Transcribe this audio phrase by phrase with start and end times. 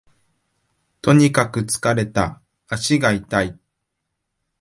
[1.03, 3.59] とにかく疲れた、足が痛い